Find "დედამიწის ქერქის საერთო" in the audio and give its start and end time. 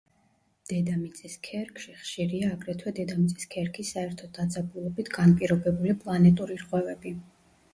3.01-4.31